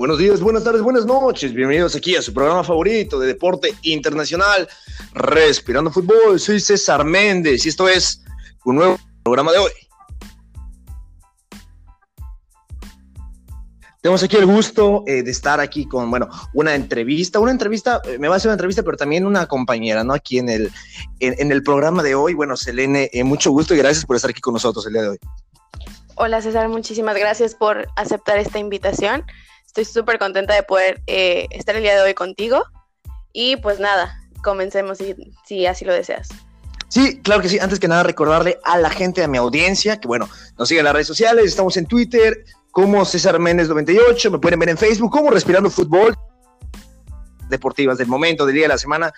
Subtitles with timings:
[0.00, 1.52] Buenos días, buenas tardes, buenas noches.
[1.52, 4.66] Bienvenidos aquí a su programa favorito de deporte internacional,
[5.12, 6.40] Respirando Fútbol.
[6.40, 8.24] Soy César Méndez y esto es
[8.64, 9.70] un nuevo programa de hoy.
[14.00, 18.16] Tenemos aquí el gusto eh, de estar aquí con, bueno, una entrevista, una entrevista, eh,
[18.18, 20.14] me va a hacer una entrevista, pero también una compañera, ¿no?
[20.14, 20.72] Aquí en el,
[21.18, 22.32] en, el programa de hoy.
[22.32, 25.08] Bueno, Selene, eh, mucho gusto y gracias por estar aquí con nosotros el día de
[25.10, 25.18] hoy.
[26.14, 29.26] Hola César, muchísimas gracias por aceptar esta invitación.
[29.70, 32.64] Estoy súper contenta de poder eh, estar el día de hoy contigo.
[33.32, 35.14] Y pues nada, comencemos si,
[35.46, 36.28] si así lo deseas.
[36.88, 37.60] Sí, claro que sí.
[37.60, 40.28] Antes que nada, recordarle a la gente, a mi audiencia, que bueno,
[40.58, 44.58] nos siguen en las redes sociales, estamos en Twitter como César Méndez 98, me pueden
[44.58, 46.16] ver en Facebook como Respirando Fútbol,
[47.48, 49.12] deportivas del momento, del día de la semana,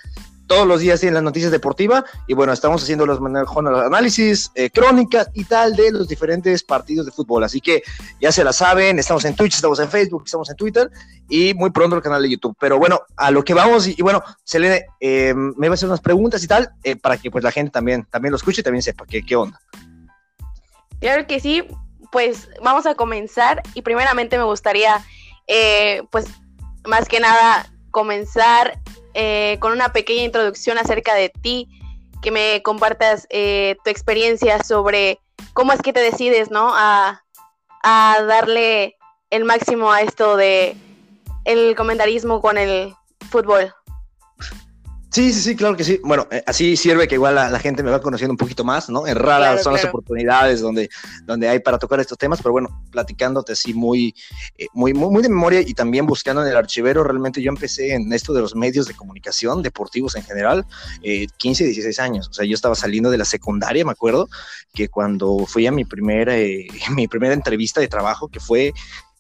[0.46, 5.30] todos los días tienen las noticias deportivas y bueno, estamos haciendo los análisis, eh, crónicas
[5.34, 7.44] y tal de los diferentes partidos de fútbol.
[7.44, 7.82] Así que
[8.20, 10.90] ya se la saben, estamos en Twitch, estamos en Facebook, estamos en Twitter
[11.28, 12.56] y muy pronto el canal de YouTube.
[12.60, 16.00] Pero bueno, a lo que vamos y, bueno, Selene, eh, me va a hacer unas
[16.00, 18.82] preguntas y tal eh, para que pues la gente también, también lo escuche y también
[18.82, 19.60] sepa qué, qué onda.
[21.00, 21.64] Claro que sí,
[22.10, 25.04] pues vamos a comenzar y primeramente me gustaría
[26.10, 26.26] pues
[26.86, 28.80] más que nada comenzar
[29.14, 31.68] eh, con una pequeña introducción acerca de ti,
[32.22, 35.18] que me compartas eh, tu experiencia sobre
[35.52, 36.70] cómo es que te decides, ¿no?
[36.74, 37.24] A,
[37.82, 38.96] a darle
[39.30, 40.76] el máximo a esto de
[41.44, 42.94] el comentarismo con el
[43.30, 43.74] fútbol.
[45.12, 46.00] Sí, sí, sí, claro que sí.
[46.02, 49.06] Bueno, eh, así sirve que igual la, gente me va conociendo un poquito más, ¿no?
[49.06, 50.88] En raras son las oportunidades donde,
[51.24, 54.14] donde hay para tocar estos temas, pero bueno, platicándote así muy,
[54.56, 57.92] eh, muy, muy, muy, de memoria y también buscando en el archivero, realmente yo empecé
[57.92, 60.64] en esto de los medios de comunicación, deportivos en general,
[61.02, 62.28] eh, 15, 16 años.
[62.28, 64.30] O sea, yo estaba saliendo de la secundaria, me acuerdo,
[64.72, 66.66] que cuando fui a mi primera, eh,
[66.96, 68.72] mi primera entrevista de trabajo, que fue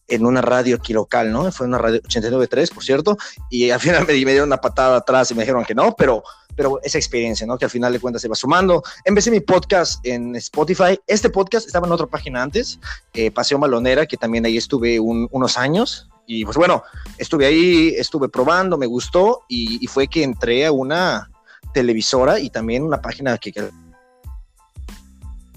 [0.08, 1.50] en una radio aquí local, ¿no?
[1.52, 3.16] Fue una radio 89.3, por cierto,
[3.50, 6.22] y al final me, dieron una patada atrás y me dijeron que no, pero,
[6.54, 7.56] pero esa experiencia, ¿no?
[7.58, 8.82] Que al final de cuentas se va sumando.
[9.04, 10.98] Empecé mi podcast en Spotify.
[11.06, 12.78] Este podcast estaba en otra página antes,
[13.14, 16.08] eh, Paseo Malonera, que también ahí estuve unos años.
[16.26, 16.82] Y pues bueno,
[17.18, 21.30] estuve ahí, estuve probando, me gustó y, fue que entré a una
[21.74, 23.52] televisora y también una página que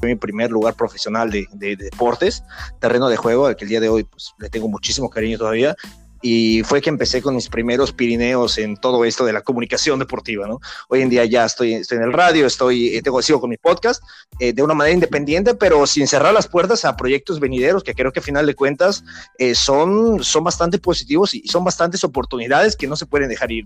[0.01, 2.44] mi primer lugar profesional de, deportes,
[2.79, 5.75] terreno de juego, al que el día de hoy pues, le tengo muchísimo cariño todavía
[6.22, 10.48] y fue que empecé con mis primeros Pirineos en todo esto de la comunicación deportiva.
[10.90, 14.03] Hoy en día ya estoy, en el radio, estoy, eh, tengo, sigo con mi podcast
[14.40, 18.12] eh, de una manera independiente, pero sin cerrar las puertas a proyectos venideros que creo
[18.12, 19.03] que a final de cuentas
[19.38, 23.66] eh, son, son bastante positivos y son bastantes oportunidades que no se pueden dejar ir,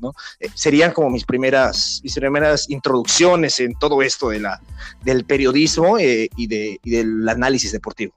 [0.53, 4.61] serían como mis primeras, mis primeras introducciones en todo esto de la,
[5.03, 8.13] del periodismo y del análisis deportivo.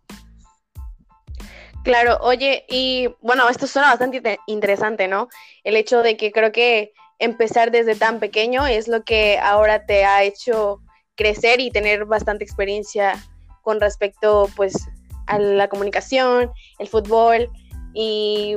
[1.85, 5.29] Claro, oye, y bueno, esto suena bastante interesante, ¿no?
[5.65, 10.05] El hecho de que creo que empezar desde tan pequeño es lo que ahora te
[10.05, 10.81] ha hecho
[11.17, 13.15] crecer y tener bastante experiencia
[13.63, 14.89] con respecto, pues,
[15.27, 17.51] a la comunicación, el fútbol,
[17.95, 18.57] y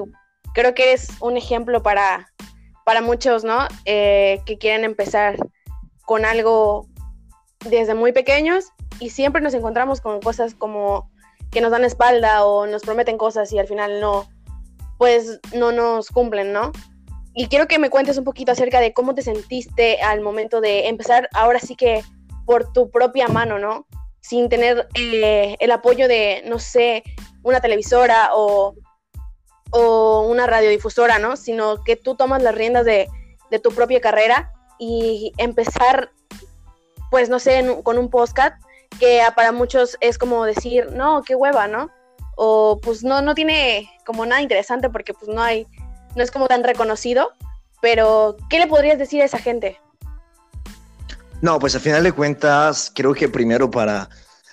[0.53, 2.31] creo que eres un ejemplo para,
[2.85, 3.67] para muchos, ¿no?
[3.85, 5.35] Eh, que quieren empezar
[6.05, 6.87] con algo
[7.69, 8.65] desde muy pequeños
[8.99, 11.09] y siempre nos encontramos con cosas como
[11.55, 14.27] que nos dan espalda o nos prometen cosas y al final no,
[14.97, 16.73] pues no nos cumplen, ¿no?
[17.33, 20.89] Y quiero que me cuentes un poquito acerca de cómo te sentiste al momento de
[20.89, 22.03] empezar ahora sí que
[22.45, 23.87] por tu propia mano, ¿no?
[24.19, 27.03] Sin tener eh, el apoyo de, no sé,
[27.41, 28.75] una televisora o,
[29.71, 31.37] o, una radiodifusora, ¿no?
[31.37, 33.07] Sino que tú tomas las riendas de,
[33.63, 36.11] tu propia carrera y empezar,
[37.11, 38.61] pues no sé, con un podcast
[38.99, 41.91] que para muchos es como decir, no, qué hueva, ¿no?
[42.35, 45.67] O pues no, no tiene como nada interesante porque pues no hay,
[46.15, 47.31] no es como tan reconocido,
[47.81, 49.79] pero ¿qué le podrías decir a esa gente?
[51.41, 54.09] No, pues al final de cuentas, creo que primero para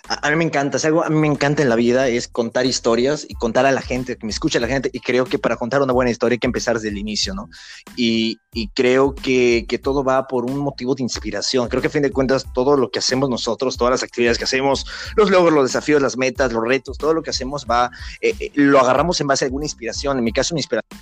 [0.09, 2.67] a, mí me encanta, es algo a mí me encanta en la vida, es contar
[2.67, 5.57] historias y contar a la gente, que me escuche la gente, y creo que para
[5.57, 7.49] contar una buena historia hay que empezar desde el inicio, ¿no?
[7.97, 11.69] Y, y creo que, que, todo va por un motivo de inspiración.
[11.69, 14.45] Creo que a fin de cuentas todo lo que hacemos nosotros, todas las actividades que
[14.45, 17.91] hacemos, los logros, los desafíos, las metas, los retos, todo lo que hacemos va,
[18.21, 20.19] eh, eh, lo agarramos en base a alguna inspiración.
[20.19, 21.01] En mi caso, una inspiración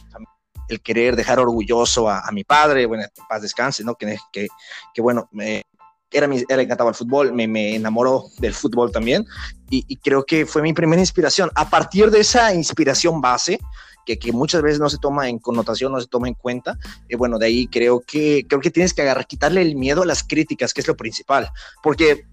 [0.69, 3.97] el querer dejar orgulloso a, a mi padre, bueno, paz descanse, ¿no?
[3.97, 4.47] Que, que,
[4.95, 5.65] que bueno, me,
[6.11, 9.27] era, mi, era encantaba el fútbol, me, me enamoró del fútbol también
[9.71, 11.51] y, creo que fue mi primera inspiración.
[11.55, 13.61] A partir de esa inspiración base,
[14.05, 16.77] que, que, muchas veces no se toma en connotación, no se toma en cuenta.
[17.09, 20.03] y eh, bueno, de ahí creo que, creo que tienes que agarrar, quitarle el miedo
[20.03, 21.51] a las críticas, que es lo principal,
[21.83, 22.25] porque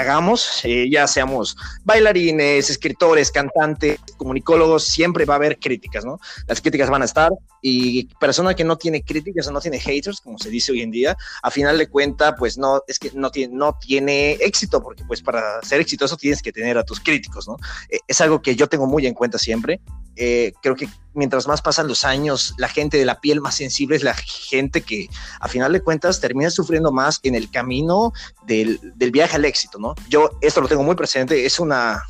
[0.00, 6.18] hagamos, eh, ya seamos bailarines, escritores, cantantes, comunicólogos, siempre va a haber críticas, ¿no?
[6.46, 7.30] Las críticas van a estar
[7.62, 10.90] y persona que no tiene críticas o no tiene haters, como se dice hoy en
[10.90, 15.04] día, a final de cuenta, pues no, es que no tiene, no tiene éxito, porque
[15.04, 17.56] pues para ser exitoso tienes que tener a tus críticos, ¿no?
[17.88, 19.80] Eh, es algo que yo tengo muy en cuenta siempre.
[20.16, 23.96] Eh, creo que mientras más pasan los años, la gente de la piel más sensible
[23.96, 25.08] es la gente que
[25.40, 28.12] a final de cuentas termina sufriendo más en el camino
[28.46, 29.94] del, del viaje al éxito, ¿no?
[30.08, 32.02] Yo esto lo tengo muy presente, es una,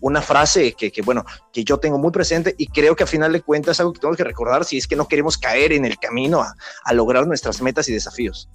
[0.00, 3.32] una frase que, que, bueno, que yo tengo muy presente y creo que a final
[3.32, 5.84] de cuentas es algo que tengo que recordar si es que no queremos caer en
[5.84, 6.54] el camino a,
[6.84, 8.48] a lograr nuestras metas y desafíos.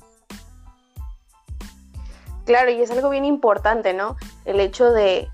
[2.46, 4.18] Claro, y es algo bien importante, ¿no?
[4.46, 5.30] El hecho de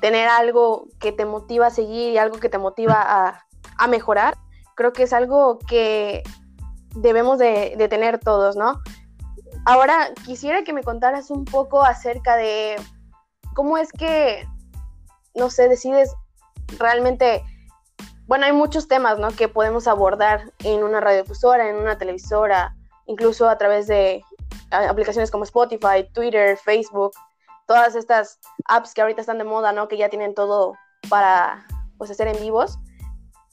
[0.00, 3.44] tener algo que te motiva a seguir y algo que te motiva a,
[3.80, 4.36] a mejorar,
[4.76, 6.22] creo que es algo que
[6.94, 8.80] debemos de, tener todos, ¿no?
[9.64, 12.76] Ahora quisiera que me contaras un poco acerca de
[13.54, 14.46] cómo es que,
[15.34, 16.14] no sé, decides
[16.78, 17.42] realmente,
[18.26, 19.30] bueno, hay muchos temas, ¿no?
[19.30, 24.22] Que podemos abordar en una radiodifusora, en una televisora, incluso a través de
[24.70, 27.12] aplicaciones como Spotify, Twitter, Facebook,
[27.66, 29.88] todas estas apps que ahorita están de moda, ¿no?
[29.88, 30.74] Que ya tienen todo
[31.08, 31.66] para,
[31.98, 32.78] pues, hacer en vivos.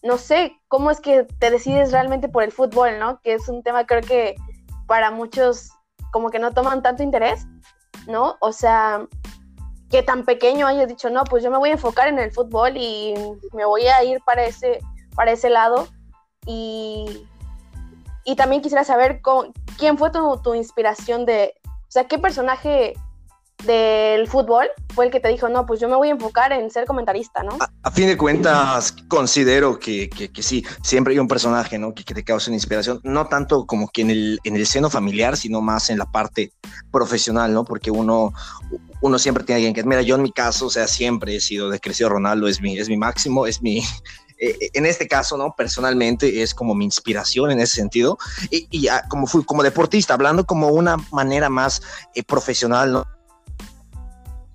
[0.08, 3.20] No sé, ¿cómo es que te decides realmente por el fútbol, ¿no?
[3.20, 4.36] Que es un tema creo que
[4.86, 5.72] para muchos
[6.14, 7.46] como que no toman tanto interés,
[8.08, 8.38] ¿no?
[8.40, 9.06] O sea,
[9.90, 12.78] que tan pequeño hayas dicho, no, pues yo me voy a enfocar en el fútbol
[12.78, 13.16] y
[13.52, 14.80] me voy a ir para ese,
[15.14, 15.90] para ese lado.
[16.46, 17.28] Y,
[18.24, 19.22] y también quisiera saber
[19.78, 22.94] quién fue tu, tu inspiración de, o sea, qué personaje
[23.66, 26.70] del fútbol fue el que te dijo, no, pues yo me voy a enfocar en
[26.70, 27.58] ser comentarista, ¿no?
[27.84, 31.94] A, fin de cuentas, considero que, que, sí, siempre hay un personaje, ¿no?
[31.94, 34.90] Que, que, te causa una inspiración, no tanto como que en el, en el seno
[34.90, 36.52] familiar, sino más en la parte
[36.92, 37.66] profesional, ¿no?
[37.66, 38.32] Porque uno,
[39.02, 41.70] uno siempre tiene alguien que, mira, yo en mi caso, o sea, siempre he sido
[41.70, 43.80] de Ronaldo, es mi, es mi máximo, es mi,
[44.40, 45.56] eh, en este caso, ¿no?
[45.58, 48.18] Personalmente es como mi inspiración en ese sentido.
[48.52, 51.82] Y, y ya, como fui como deportista, hablando como una manera más
[52.14, 53.17] eh, profesional, ¿no?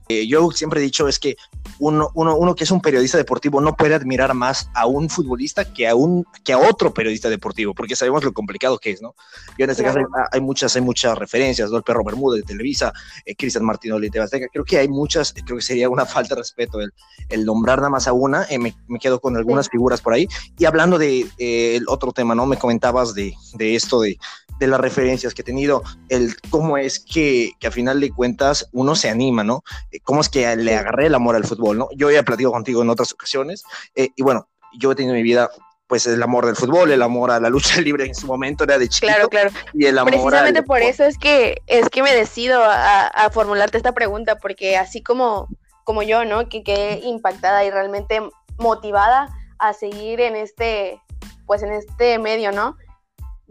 [0.09, 1.37] Eh, yo siempre he dicho es que
[1.79, 5.65] uno, uno, uno, que es un periodista deportivo no puede admirar más a un futbolista
[5.73, 9.15] que a, un, que a otro periodista deportivo, porque sabemos lo complicado que es, ¿no?
[9.59, 10.03] Yo en este claro.
[10.03, 11.79] caso hay, hay, muchas, hay muchas referencias, ¿no?
[11.79, 12.93] El Perro Bermúdez de Televisa,
[13.25, 16.41] eh, Cristian Martinoli de Azteca, creo que hay muchas, creo que sería una falta de
[16.41, 16.93] respeto el,
[17.29, 19.73] el nombrar nada más a una, eh, me, me, quedo con algunas sí.
[19.73, 20.29] figuras por ahí,
[20.59, 22.47] y hablando de eh, el otro tema, ¿no?
[22.47, 24.19] Me comentabas de, de esto de,
[24.59, 28.69] de las referencias que he tenido, el cómo es que, que, a final de cuentas
[28.73, 29.65] uno se anima, ¿no?
[30.05, 31.89] Cómo es que le agarré el amor al fútbol, ¿no?
[31.97, 34.49] Yo ya platico contigo en otras ocasiones eh, y bueno,
[34.79, 35.51] yo he tenido en mi vida
[35.87, 38.79] pues el amor del fútbol, el amor a la lucha libre en su momento era
[38.79, 39.13] de chiquito.
[39.13, 39.51] Claro, claro.
[39.75, 43.77] Y el amor Precisamente por eso es que es que me decido a, a, formularte
[43.77, 45.49] esta pregunta, porque así como,
[45.85, 46.49] como yo, ¿no?
[46.49, 48.23] Que quedé impactada y realmente
[48.59, 49.29] motivada
[49.59, 50.99] a seguir en este,
[51.47, 52.77] pues en este medio, ¿no?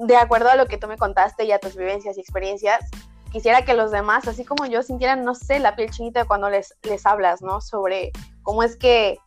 [0.08, 2.80] de acuerdo a lo que tú me contaste y a tus vivencias y experiencias,
[3.32, 6.76] quisiera que los demás, así como yo, sintieran, no sé, la piel chinita cuando les,
[6.84, 7.62] les hablas, ¿no?
[7.62, 8.12] Sobre
[8.44, 9.18] cómo es que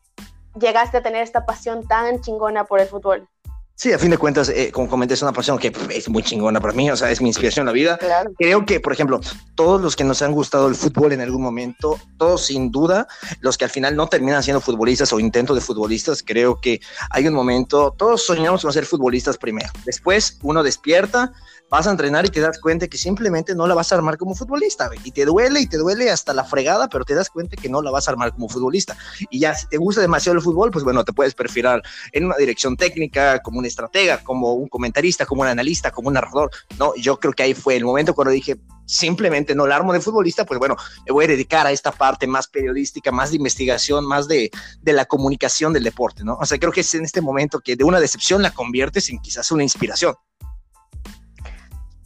[0.58, 3.28] llegaste a tener esta pasión tan chingona por el fútbol.
[3.76, 6.60] Sí, a fin de cuentas, eh, como comenté, es una pasión que es muy chingona
[6.60, 7.98] para mí, o sea, es mi inspiración en la vida.
[7.98, 8.30] Claro.
[8.38, 9.20] Creo que, por ejemplo,
[9.56, 13.08] todos los que nos han gustado el fútbol en algún momento, todos sin duda,
[13.40, 17.26] los que al final no terminan siendo futbolistas o intentos de futbolistas, creo que hay
[17.26, 19.70] un momento, todos soñamos con ser futbolistas primero.
[19.84, 21.32] Después uno despierta,
[21.68, 24.36] vas a entrenar y te das cuenta que simplemente no la vas a armar como
[24.36, 27.68] futbolista, y te duele y te duele hasta la fregada, pero te das cuenta que
[27.68, 28.96] no la vas a armar como futbolista.
[29.30, 31.82] Y ya si te gusta demasiado el fútbol, pues bueno, te puedes perfilar
[32.12, 36.14] en una dirección técnica, como un estratega, como un comentarista, como un analista, como un
[36.14, 36.94] narrador, ¿no?
[36.96, 38.56] Yo creo que ahí fue el momento cuando dije,
[38.86, 42.26] simplemente no la armo de futbolista, pues bueno, me voy a dedicar a esta parte
[42.26, 44.50] más periodística, más de investigación, más de,
[44.82, 46.36] de, la comunicación del deporte, ¿no?
[46.40, 49.18] O sea, creo que es en este momento que de una decepción la conviertes en
[49.20, 50.14] quizás una inspiración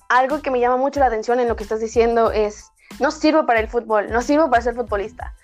[0.09, 3.47] algo que me llama mucho la atención en lo que estás diciendo es, no sirvo
[3.47, 5.35] para el fútbol, no sirvo para ser futbolista.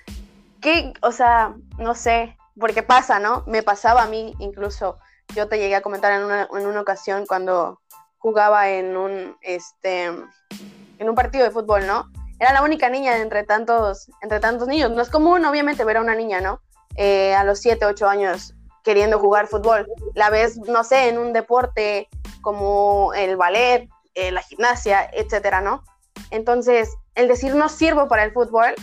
[0.61, 3.45] ¿Qué, o sea, no sé, porque pasa, ¿no?
[3.47, 4.99] Me pasaba a mí incluso,
[5.35, 7.81] yo te llegué a comentar en una, en una ocasión cuando
[8.19, 12.11] jugaba en un, este, en un partido de fútbol, ¿no?
[12.39, 14.91] Era la única niña entre tantos, entre tantos niños.
[14.91, 16.61] No es común, obviamente, ver a una niña, ¿no?
[16.97, 19.87] Eh, a los 7, 8 años queriendo jugar fútbol.
[20.15, 22.09] La ves, no sé, en un deporte
[22.41, 25.83] como el ballet, eh, la gimnasia, etcétera, ¿no?
[26.31, 28.75] Entonces, el decir no sirvo para el fútbol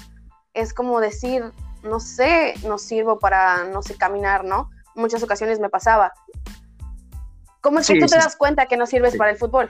[0.53, 1.51] es como decir,
[1.83, 4.69] no sé, no sirvo para, no sé, caminar, ¿no?
[4.95, 6.13] Muchas ocasiones me pasaba.
[7.61, 9.17] ¿Cómo es sí, que tú sí, te das cuenta que no sirves sí.
[9.17, 9.69] para el fútbol?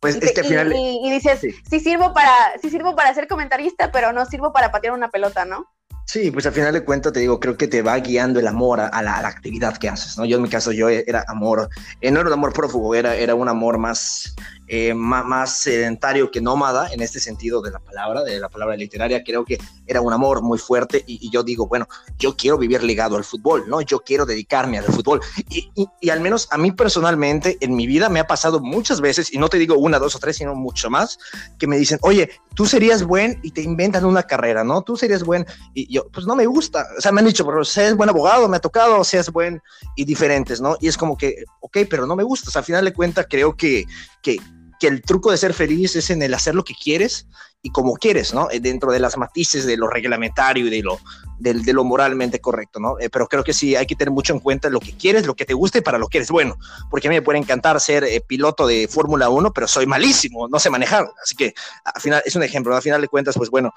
[0.00, 0.72] Pues y, final...
[0.74, 1.80] y, dices, sí.
[1.80, 5.66] sirvo para, sí sirvo para ser comentarista, pero no sirvo para patear una pelota, ¿no?
[6.06, 8.78] Sí, pues al final de cuentas te digo, creo que te va guiando el amor
[8.80, 10.24] a, la, actividad que haces, ¿no?
[10.24, 11.68] Yo en mi caso yo era amor,
[12.00, 14.36] eh, no era un amor prófugo, era, era un amor más,
[14.68, 19.22] eh, más, sedentario que nómada en este sentido de la palabra, de la palabra literaria.
[19.24, 23.16] Creo que era un amor muy fuerte y, yo digo, bueno, yo quiero vivir ligado
[23.16, 23.80] al fútbol, ¿no?
[23.80, 25.20] Yo quiero dedicarme al fútbol.
[25.48, 25.70] Y,
[26.00, 29.38] y, al menos a mí personalmente en mi vida me ha pasado muchas veces, y
[29.38, 31.18] no te digo una, dos o tres, sino mucho más,
[31.58, 34.82] que me dicen, oye, tú serías buen y te inventan una carrera, ¿no?
[34.82, 36.86] Tú serías buen y yo, pues no me gusta.
[36.96, 39.62] O sea, me han dicho, pero seas buen abogado, me ha tocado, seas buen
[39.94, 40.76] y diferentes, ¿no?
[40.80, 42.48] Y es como que, ok, pero no me gusta.
[42.48, 43.84] O sea, al final de cuentas creo que,
[44.22, 44.38] que,
[44.78, 47.26] que el truco de ser feliz es en el hacer lo que quieres
[47.62, 48.48] y como quieres, ¿no?
[48.50, 51.00] Eh, dentro de las matices de lo reglamentario y de lo,
[51.38, 52.98] de, lo moralmente correcto, ¿no?
[53.00, 55.34] Eh, pero creo que sí hay que tener mucho en cuenta lo que quieres, lo
[55.34, 56.56] que te guste y para lo que eres bueno,
[56.90, 60.48] porque a mí me puede encantar ser eh, piloto de Fórmula 1, pero soy malísimo,
[60.48, 61.54] no sé manejar, así que
[61.84, 63.72] al final es un ejemplo, al final de cuentas, pues bueno,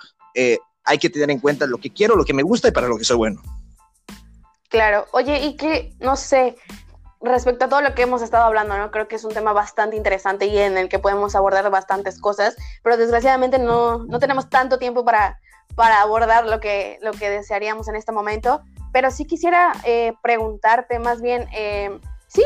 [0.84, 2.98] hay que tener en cuenta lo que quiero, lo que me gusta y para lo
[2.98, 3.41] que soy bueno.
[4.70, 6.56] Claro, oye, y que, no sé,
[7.22, 8.92] respecto a todo lo que hemos estado hablando, ¿no?
[8.92, 12.56] Creo que es un tema bastante interesante y en el que podemos abordar bastantes cosas,
[12.82, 15.40] pero desgraciadamente no, no tenemos tanto tiempo para,
[15.76, 18.62] para abordar lo que, lo que desearíamos en este momento,
[18.94, 22.44] pero sí quisiera eh, preguntarte más bien, eh, sí,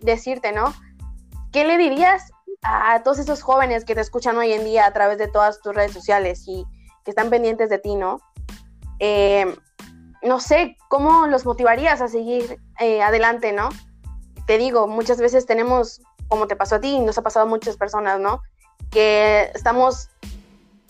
[0.00, 0.74] decirte, ¿no?
[1.50, 2.30] ¿Qué le dirías
[2.62, 5.74] a todos esos jóvenes que te escuchan hoy en día a través de todas tus
[5.74, 6.66] redes sociales y
[7.04, 8.20] que están pendientes de ti, ¿no?
[8.98, 9.56] Eh,
[10.22, 13.70] no sé, ¿cómo los motivarías a seguir adelante, ¿no?
[14.50, 17.76] Te digo, muchas veces tenemos, como te pasó a ti, nos ha pasado a muchas
[17.76, 18.42] personas, ¿no?
[18.90, 20.08] Que estamos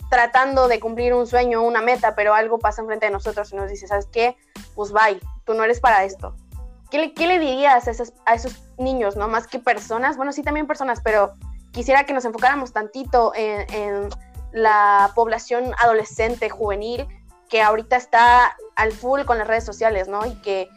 [0.09, 3.69] tratando de cumplir un sueño, una meta, pero algo pasa enfrente de nosotros y nos
[3.69, 4.35] dice, ¿sabes qué?
[4.73, 6.35] Pues bye, tú no eres para esto.
[6.89, 9.27] ¿Qué le, qué le dirías a esos, a esos niños, no?
[9.27, 11.33] Más que personas, bueno, sí también personas, pero
[11.69, 14.09] quisiera que nos enfocáramos tantito en, en
[14.53, 17.07] la población adolescente, juvenil,
[17.47, 20.25] que ahorita está al full con las redes sociales, ¿no?
[20.25, 20.67] Y que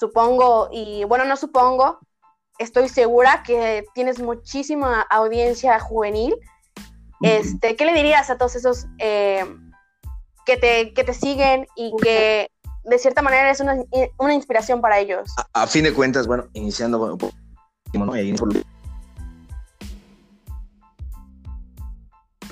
[0.00, 2.00] supongo, y bueno, no supongo,
[2.58, 6.34] estoy segura que tienes muchísima audiencia juvenil.
[7.22, 9.44] Este, ¿Qué le dirías a todos esos eh,
[10.44, 12.50] que, te, que te siguen y que
[12.84, 13.76] de cierta manera es una,
[14.18, 15.30] una inspiración para ellos?
[15.52, 17.16] A, fin de cuentas, bueno, iniciando, bueno,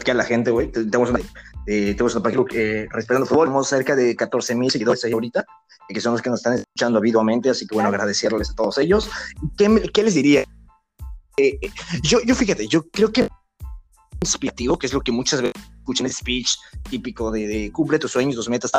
[0.02, 1.20] que a la gente, güey, tenemos una,
[1.66, 5.44] eh, tenemos una página que respetando fútbol, tenemos cerca de 14 mil seguidores ahí ahorita
[5.92, 9.10] que son los que nos están escuchando habitualmente, así que bueno, agradecerles a todos ellos.
[9.56, 10.40] ¿Qué, qué les diría?
[11.36, 11.70] Eh, eh,
[12.02, 13.28] yo, yo fíjate, yo creo que
[14.20, 16.50] inspirativo, que es lo que muchas veces escuchan el speech
[16.88, 18.70] típico de, cumple tus sueños, tus metas.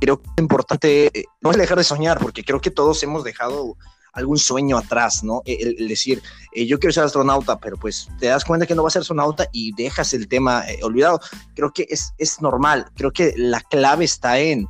[0.00, 3.24] Creo que es importante eh, no es dejar de soñar, porque creo que todos hemos
[3.24, 3.76] dejado
[4.14, 5.42] algún sueño atrás, ¿no?
[5.44, 6.22] El, decir,
[6.54, 9.48] yo quiero ser astronauta, pero pues te das cuenta que no vas a ser astronauta
[9.52, 11.20] y dejas el tema olvidado.
[11.54, 14.66] Creo que es, es normal, creo que la clave está en,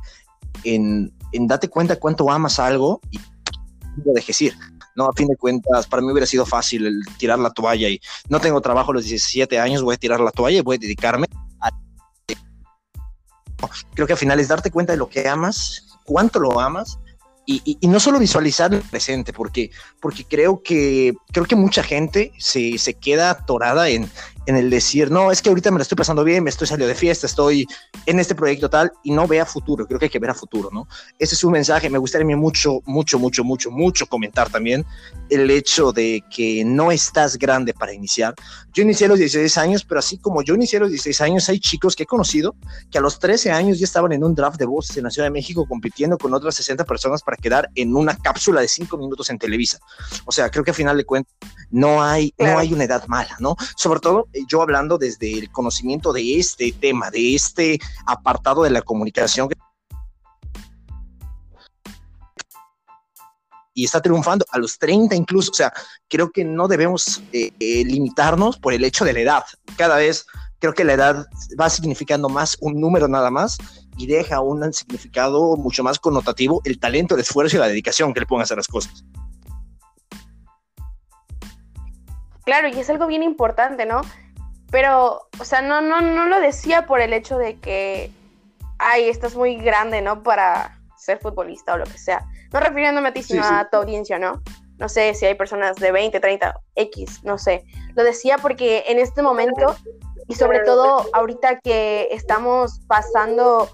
[0.63, 3.19] en, en date cuenta cuánto amas algo y
[4.03, 4.55] lo dejes ir.
[4.95, 7.99] No, a fin de cuentas, para mí hubiera sido fácil el tirar la toalla y
[8.29, 10.79] no tengo trabajo a los 17 años, voy a tirar la toalla y voy a
[10.79, 11.27] dedicarme
[11.59, 11.69] a...
[13.93, 16.97] Creo que al final es darte cuenta de lo que amas, cuánto lo amas
[17.45, 22.77] y, no solo visualizar el presente, porque, porque creo, que, creo que mucha gente se,
[22.77, 24.09] se queda atorada en,
[24.45, 26.87] en el decir, no, es que ahorita me lo estoy pasando bien, me estoy saliendo
[26.87, 27.65] de fiesta, estoy
[28.05, 30.69] en este proyecto tal, y no vea futuro, creo que hay que ver a futuro,
[30.71, 30.87] ¿no?
[31.19, 34.85] Ese es un mensaje, me gustaría mucho, mucho, mucho, mucho, mucho comentar también
[35.29, 38.33] el hecho de que no estás grande para iniciar.
[38.73, 41.49] Yo inicié a los 16 años, pero así como yo inicié a los 16 años,
[41.49, 42.55] hay chicos que he conocido
[42.91, 45.27] que a los 13 años ya estaban en un draft de voces en la Ciudad
[45.27, 49.29] de México compitiendo con otras 60 personas para quedar en una cápsula de 5 minutos
[49.29, 49.79] en Televisa.
[50.25, 51.33] O sea, creo que al final de cuentas
[51.71, 53.55] no hay, no hay una edad mala, ¿no?
[53.75, 58.81] Sobre todo yo hablando desde el conocimiento de este tema, de este apartado de la
[58.81, 59.49] comunicación
[63.75, 65.51] y está triunfando a los 30 incluso.
[65.51, 65.71] O sea,
[66.07, 69.43] creo que no debemos eh, eh, limitarnos por el hecho de la edad.
[69.77, 70.25] Cada vez
[70.59, 71.27] creo que la edad
[71.59, 73.57] va significando más un número nada más
[73.97, 78.21] y deja un significado mucho más connotativo el talento, el esfuerzo y la dedicación que
[78.21, 79.03] le pongan a las cosas.
[82.45, 84.01] Claro, y es algo bien importante, ¿no?
[84.75, 88.11] Pero, o sea, no, no, no lo decía por el hecho de que,
[88.77, 90.21] ay, estás muy grande, ¿no?
[90.21, 92.25] Para ser futbolista o lo que sea.
[92.51, 94.41] No refiriéndome a ti, sino a tu audiencia, ¿no?
[94.77, 97.63] No sé si hay personas de 20, 30, X, no sé.
[97.93, 99.77] Lo decía porque en este momento,
[100.27, 103.69] y sobre todo ahorita que estamos pasando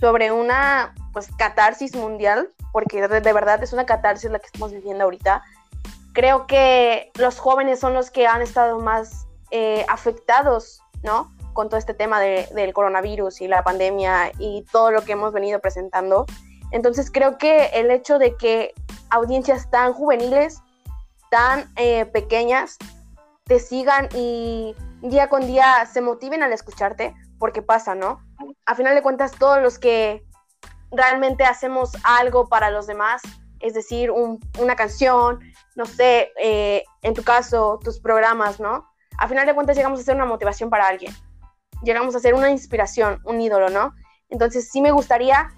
[0.00, 5.04] sobre una, pues, catarsis mundial, porque de verdad es una catarsis la que estamos viviendo
[5.04, 5.42] ahorita,
[6.14, 11.34] creo que los jóvenes son los que han estado más eh, afectados, ¿no?
[11.54, 15.60] Con todo este tema del coronavirus y la pandemia y todo lo que hemos venido
[15.60, 16.26] presentando.
[16.70, 18.74] Entonces creo que el hecho de que
[19.10, 20.60] audiencias tan juveniles,
[21.30, 22.78] tan eh, pequeñas,
[23.44, 28.20] te sigan y día con día se motiven al escucharte, porque pasa, ¿no?
[28.66, 30.24] A final de cuentas, todos los que
[30.90, 33.22] realmente hacemos algo para los demás,
[33.60, 35.40] es decir, una canción,
[35.74, 38.88] no sé, eh, en tu caso, tus programas, ¿no?
[39.18, 41.14] A final de cuentas llegamos a ser una motivación para alguien,
[41.82, 43.94] llegamos a ser una inspiración, un ídolo, ¿no?
[44.28, 45.50] Entonces sí me gustaría,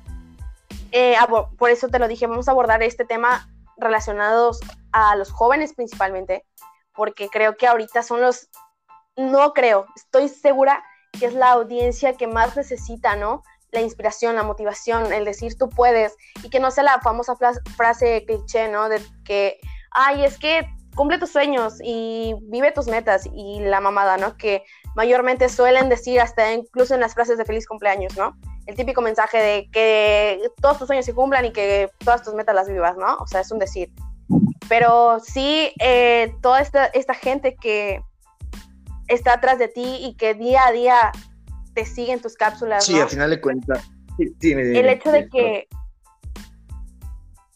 [0.93, 1.15] eh,
[1.59, 4.61] por eso te lo dije, vamos a abordar este tema relacionados
[4.93, 6.47] a los jóvenes principalmente,
[6.95, 8.49] porque creo que ahorita son los,
[9.17, 10.83] no creo, estoy segura
[11.19, 13.43] que es la audiencia que más necesita, ¿no?
[13.73, 17.37] La inspiración, la motivación, el decir tú puedes y que no sea la famosa
[17.77, 18.89] frase cliché, ¿no?
[18.89, 19.59] De que,
[19.91, 24.37] ay, es que cumple tus sueños y vive tus metas y la mamada, ¿no?
[24.37, 28.37] Que mayormente suelen decir hasta incluso en las frases de feliz cumpleaños, ¿no?
[28.67, 32.55] El típico mensaje de que todos tus sueños se cumplan y que todas tus metas
[32.55, 33.17] las vivas, ¿no?
[33.17, 33.91] O sea, es un decir.
[34.69, 38.03] Pero sí, eh, toda esta, esta gente que
[39.09, 41.13] está atrás de ti y que día a día
[41.75, 42.85] te siguen tus cápsulas.
[42.85, 43.91] Sí, al final de cuentas.
[44.19, 45.69] el hecho de que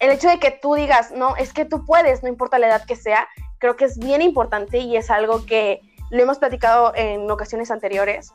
[0.05, 2.85] el hecho de que tú digas, no, es que tú puedes, no importa la edad
[2.85, 3.27] que sea,
[3.59, 5.81] creo que es bien importante y es algo que
[6.11, 8.33] lo hemos platicado en ocasiones anteriores.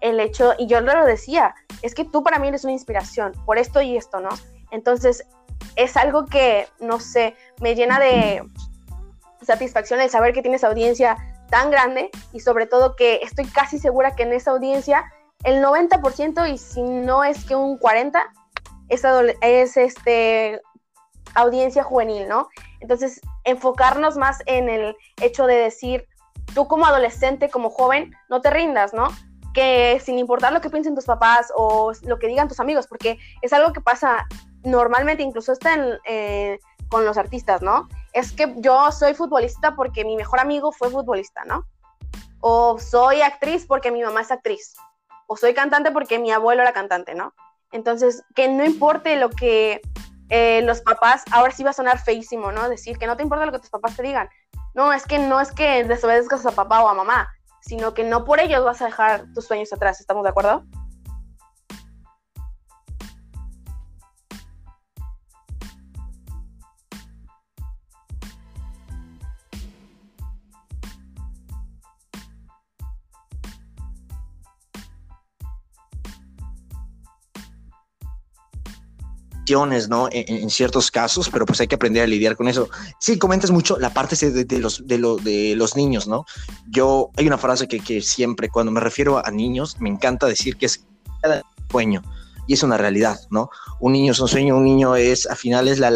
[0.00, 3.58] El hecho, y yo lo decía, es que tú para mí eres una inspiración por
[3.58, 4.30] esto y esto, ¿no?
[4.70, 5.26] Entonces,
[5.76, 8.42] es algo que, no sé, me llena de
[9.42, 11.16] satisfacción el saber que tienes audiencia
[11.50, 15.04] tan grande y sobre todo que estoy casi segura que en esa audiencia
[15.44, 18.22] el 90% y si no es que un 40%
[18.88, 19.04] es,
[19.42, 20.60] es este,
[21.34, 22.48] audiencia juvenil, ¿no?
[22.80, 26.06] Entonces, enfocarnos más en el hecho de decir,
[26.54, 29.08] tú como adolescente, como joven, no te rindas, ¿no?
[29.54, 33.18] Que sin importar lo que piensen tus papás o lo que digan tus amigos, porque
[33.42, 34.26] es algo que pasa
[34.62, 37.88] normalmente, incluso está eh, con los artistas, ¿no?
[38.12, 41.64] Es que yo soy futbolista porque mi mejor amigo fue futbolista, ¿no?
[42.40, 44.74] O soy actriz porque mi mamá es actriz.
[45.26, 47.32] O soy cantante porque mi abuelo era cantante, ¿no?
[47.72, 49.80] Entonces, que no importe lo que
[50.30, 52.68] eh, los papás, ahora sí va a sonar feísimo, ¿no?
[52.68, 54.28] Decir que no te importa lo que tus papás te digan.
[54.74, 57.28] No, es que no es que desobedezcas a papá o a mamá,
[57.60, 60.64] sino que no por ellos vas a dejar tus sueños atrás, ¿estamos de acuerdo?
[79.88, 80.08] ¿No?
[80.10, 82.68] En, ciertos casos, pero pues hay que aprender a lidiar con eso.
[82.98, 86.24] Sí, comentas mucho la parte de, los, de, de los niños, ¿no?
[86.68, 90.56] Yo, hay una frase que, que, siempre, cuando me refiero a niños, me encanta decir
[90.56, 90.84] que es
[91.20, 92.02] cada sueño,
[92.46, 93.48] y es una realidad, ¿no?
[93.78, 95.90] Un niño es un sueño, un niño es, al final es la...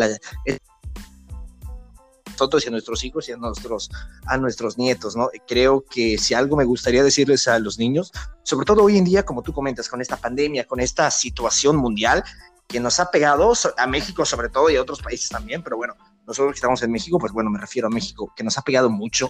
[2.30, 3.90] nosotros y a nuestros hijos y a nuestros,
[4.26, 5.30] a nuestros nietos, ¿no?
[5.48, 8.12] Creo que si algo me gustaría decirles a los niños,
[8.44, 12.22] sobre todo hoy en día, como tú comentas, con esta pandemia, con esta situación mundial,
[12.66, 15.94] que nos ha pegado a México sobre todo y a otros países también, pero bueno,
[16.26, 18.90] nosotros que estamos en México, pues bueno, me refiero a México, que nos ha pegado
[18.90, 19.28] mucho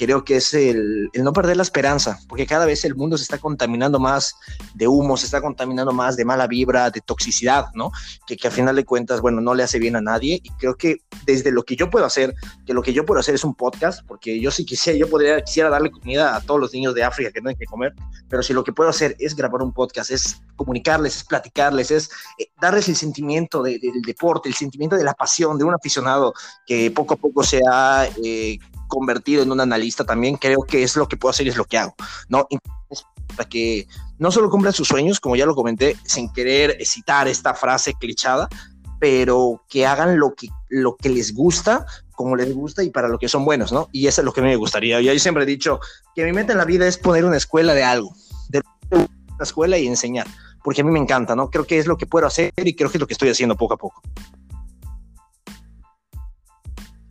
[0.00, 3.36] creo que es el, no perder la esperanza, porque cada vez el mundo se está
[3.36, 4.34] contaminando más
[4.72, 7.92] de humo, se está contaminando más de mala vibra, de toxicidad, ¿no?
[8.26, 10.40] Que, que a final de cuentas, bueno, no le hace bien a nadie.
[10.42, 12.34] Y creo que desde lo que yo puedo hacer,
[12.64, 15.42] que lo que yo puedo hacer es un podcast, porque yo sí quisiera, yo podría,
[15.42, 17.92] quisiera darle comida a todos los niños de África que hay que comer,
[18.30, 22.10] pero si lo que puedo hacer es grabar un podcast, es comunicarles, es platicarles, es
[22.38, 26.32] eh, darles el sentimiento del deporte, el sentimiento de la pasión de un aficionado
[26.66, 28.58] que poco a poco se ha eh,
[28.90, 31.64] convertido en un analista también, creo que es lo que puedo hacer y es lo
[31.64, 31.94] que hago,
[32.28, 32.46] ¿no?
[33.34, 33.86] Para que
[34.18, 38.50] no solo cumplan sus sueños, como ya lo comenté, sin querer citar esta frase clichada,
[38.98, 43.18] pero que hagan lo que, lo que les gusta, como les gusta y para lo
[43.18, 43.88] que son buenos, ¿no?
[43.92, 45.00] Y eso es lo que a mí me gustaría.
[45.00, 45.80] Yo siempre he dicho
[46.14, 48.14] que mi meta en la vida es poner una escuela de algo,
[48.50, 49.08] de una
[49.40, 50.26] escuela y enseñar,
[50.62, 51.48] porque a mí me encanta, ¿no?
[51.48, 53.56] Creo que es lo que puedo hacer y creo que es lo que estoy haciendo
[53.56, 54.02] poco a poco.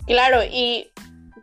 [0.06, 0.90] Claro, y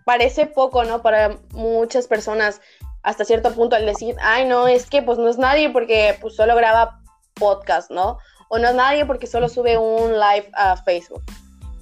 [0.06, 1.02] parece poco, ¿no?
[1.02, 2.60] Para muchas personas
[3.02, 6.36] hasta cierto punto al decir, ay, no, es que pues no es nadie porque pues
[6.36, 7.00] solo graba
[7.34, 8.16] podcast, ¿no?
[8.48, 11.24] O no es nadie porque solo sube un live a Facebook.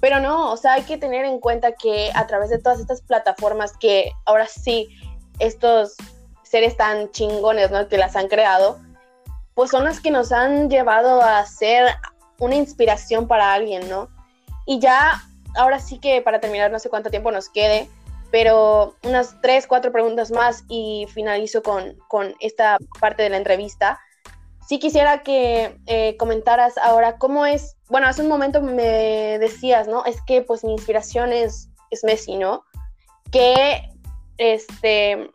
[0.01, 3.03] Pero no, o sea, hay que tener en cuenta que a través de todas estas
[3.03, 4.89] plataformas que ahora sí,
[5.37, 5.93] estos
[6.41, 7.87] seres tan chingones, ¿no?
[7.87, 8.79] Que las han creado,
[9.53, 11.93] pues son las que nos han llevado a ser
[12.39, 14.09] una inspiración para alguien, ¿no?
[14.65, 15.21] Y ya,
[15.55, 17.87] ahora sí que para terminar, no sé cuánto tiempo nos quede,
[18.31, 21.95] pero unas tres, cuatro preguntas más y finalizo con,
[22.39, 23.99] esta parte de la entrevista.
[24.67, 30.03] Sí quisiera que eh, comentaras ahora cómo es, bueno, hace un momento me decías, ¿no?
[30.05, 32.63] Es que pues mi inspiración es, es Messi, ¿no?
[33.31, 33.89] Que,
[34.37, 35.29] este,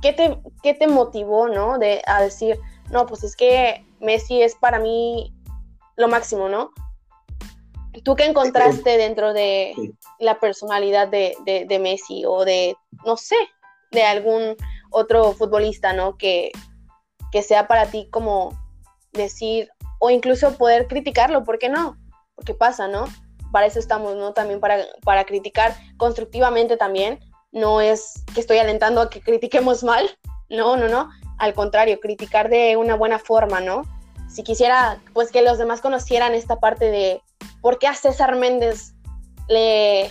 [0.00, 1.78] ¿qué te, qué te motivó, ¿no?
[1.78, 2.58] De, a decir,
[2.90, 5.34] no, pues es que Messi es para mí
[5.96, 6.72] lo máximo, ¿no?
[8.02, 9.74] ¿Tú qué encontraste dentro de
[10.18, 13.36] la personalidad de, Messi o de, no sé,
[13.92, 14.56] de algún
[14.90, 16.16] otro futbolista, ¿no?
[16.16, 16.50] Que,
[17.30, 18.58] que sea para ti como
[19.12, 21.96] decir, o incluso poder criticarlo, ¿por qué no?
[22.34, 23.04] Porque pasa, ¿no?
[23.52, 24.32] Para eso estamos, ¿no?
[24.32, 27.20] También para, para criticar constructivamente también.
[27.52, 30.10] No es que estoy alentando a que critiquemos mal,
[30.48, 31.10] no, no, no.
[31.38, 33.82] Al contrario, criticar de una buena forma, ¿no?
[34.34, 37.22] Si quisiera, pues que los demás conocieran esta parte de
[37.60, 38.92] por qué a César Méndez
[39.48, 40.10] le,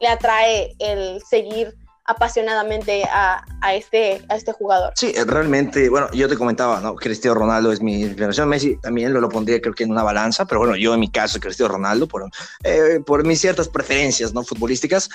[0.00, 4.92] le atrae el seguir apasionadamente a, este, a este jugador.
[4.96, 6.96] Sí, realmente, bueno, yo te comentaba, ¿no?
[6.96, 10.44] Cristiano Ronaldo es mi inspiración, Messi también lo, lo pondría creo que en una balanza,
[10.44, 12.28] pero bueno, yo en mi caso Cristiano Ronaldo por,
[12.64, 14.42] eh, por mis ciertas preferencias, ¿no?
[14.42, 15.08] Futbolísticas.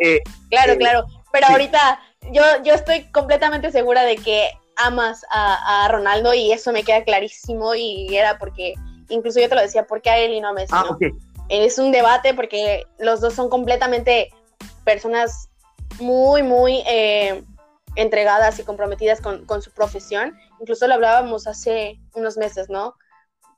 [0.00, 0.20] Eh,
[0.50, 2.00] claro, eh, claro, pero ahorita
[2.32, 4.50] yo, yo estoy completamente segura de que
[4.86, 8.74] amas a, a, Ronaldo y eso me queda clarísimo y era porque,
[9.08, 10.72] incluso yo te lo decía, ¿por qué a él y no a Messi?
[10.72, 10.96] Ah,
[11.48, 14.32] Es un debate porque los dos son completamente
[14.84, 15.48] personas
[16.00, 17.42] muy, muy eh,
[17.96, 20.36] entregadas y comprometidas con, con, su profesión.
[20.60, 22.94] Incluso lo hablábamos hace unos meses, ¿no?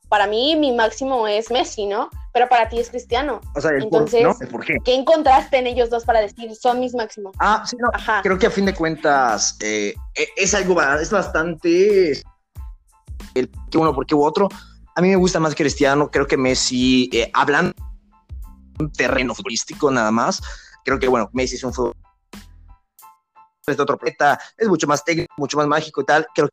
[0.08, 2.10] Para mí mi máximo es Messi, ¿no?
[2.34, 3.40] Pero para ti es Cristiano.
[3.54, 4.76] O sea, Entonces, por, qué?
[4.84, 4.94] qué?
[4.94, 7.34] encontraste en ellos dos para decir son mis máximos?
[7.38, 7.88] Ah, sí, no.
[8.22, 12.22] Creo que a fin de cuentas eh, e, es algo, es bastante
[13.34, 14.48] el que uno porque otro.
[14.96, 17.72] A mí me gusta más Cristiano, creo que Messi, eh, hablando
[18.78, 20.42] un terreno futbolístico nada más,
[20.84, 21.94] creo que bueno, Messi es un fútbol
[23.66, 26.26] es de otro planeta, es mucho más técnico, mucho más mágico y tal.
[26.34, 26.48] Creo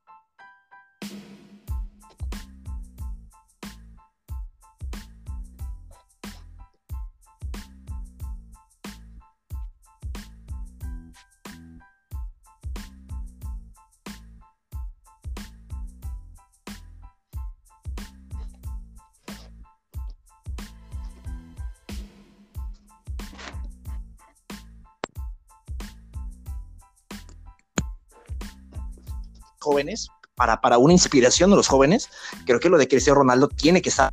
[30.36, 32.10] para, para una inspiración de los jóvenes,
[32.46, 34.12] creo que lo de Cristiano Ronaldo tiene que estar.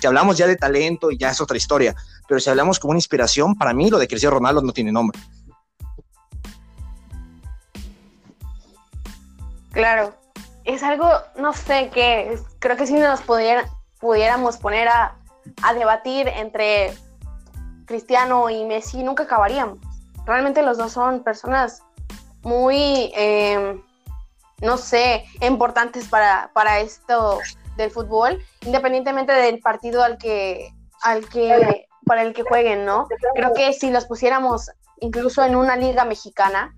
[0.00, 1.94] Si hablamos ya de talento, ya es otra historia,
[2.28, 5.18] pero si hablamos como una inspiración, para mí lo de Cristiano Ronaldo no tiene nombre.
[9.72, 10.14] Claro,
[10.64, 15.16] es algo, no sé qué, creo que si nos pudiéramos poner a,
[15.62, 16.92] a debatir entre
[17.86, 19.78] Cristiano y Messi, nunca acabaríamos.
[20.26, 21.82] Realmente los dos son personas
[22.42, 23.80] muy eh,
[24.60, 27.38] no sé, importantes para, para esto
[27.76, 33.06] del fútbol, independientemente del partido al que, al que, para el que jueguen, ¿no?
[33.34, 34.70] Creo que si los pusiéramos
[35.00, 36.74] incluso en una liga mexicana,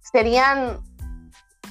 [0.00, 0.80] serían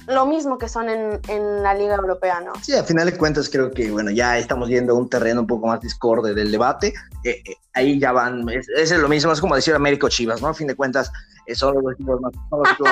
[0.08, 2.52] lo mismo que son en, en, la Liga Europea, ¿no?
[2.62, 5.66] Sí, al final de cuentas creo que, bueno, ya estamos viendo un terreno un poco
[5.66, 6.94] más discorde del debate.
[7.24, 10.48] Eh, eh, ahí ya van, es, es, lo mismo, es como decir Américo Chivas, ¿no?
[10.48, 11.12] A fin de cuentas,
[11.44, 12.32] eh, son los equipos más,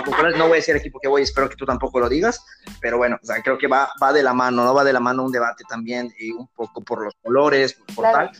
[0.04, 0.36] populares.
[0.36, 2.44] No voy a decir el equipo que voy, espero que tú tampoco lo digas,
[2.82, 4.74] pero bueno, o sea, creo que va, va de la mano, ¿no?
[4.74, 8.30] Va de la mano un debate también, y un poco por los colores, por tal.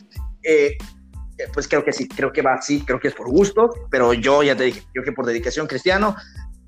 [1.51, 4.43] pues creo que sí, creo que va así, creo que es por gusto, pero yo
[4.43, 6.15] ya te dije, creo que por dedicación cristiano,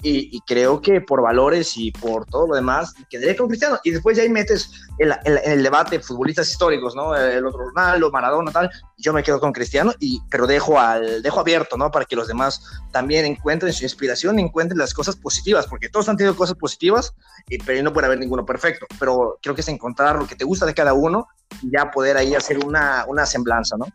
[0.02, 3.80] y, creo que por valores y por todo lo demás quedaría con Cristiano.
[3.84, 7.16] Y después ya ahí metes el, el, el, debate futbolistas históricos, ¿no?
[7.16, 8.70] El otro Ronaldo, Maradona, tal.
[8.98, 11.92] Yo me quedo con Cristiano, y, pero dejo, al, dejo abierto, ¿no?
[11.92, 16.18] Para que los demás también encuentren su inspiración, encuentren las cosas positivas, porque todos han
[16.18, 17.14] tenido cosas positivas,
[17.50, 18.86] y, pero no puede haber ninguno perfecto.
[19.00, 21.28] Pero creo que es encontrar lo que te gusta de cada uno
[21.62, 23.86] y ya poder ahí hacer una, una semblanza, ¿no?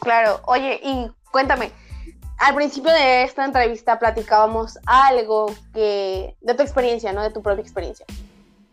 [0.00, 1.70] Claro, oye, y cuéntame,
[2.42, 7.22] al principio de esta entrevista platicábamos algo que de tu experiencia, ¿no?
[7.22, 8.04] De tu propia experiencia.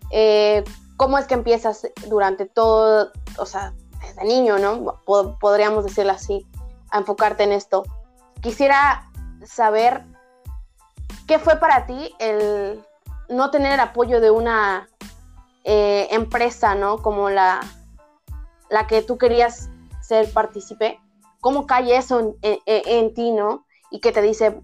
[0.09, 0.63] Eh,
[0.97, 4.99] ¿Cómo es que empiezas durante todo, o sea, desde niño, ¿no?
[5.39, 6.47] podríamos decirlo así,
[6.89, 7.83] a enfocarte en esto.
[8.41, 9.07] Quisiera
[9.45, 10.03] saber
[11.27, 12.83] qué fue para ti el
[13.29, 14.89] no tener el apoyo de una
[15.63, 17.03] eh, empresa, ¿no?
[17.03, 17.59] Como la,
[18.71, 19.69] la que tú querías
[20.01, 20.99] ser partícipe
[21.41, 23.65] cómo cae eso en, ti, ¿no?
[23.91, 24.61] Y que te dice,